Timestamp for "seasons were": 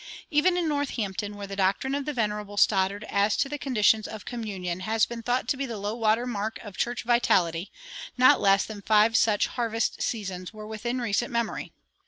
10.01-10.65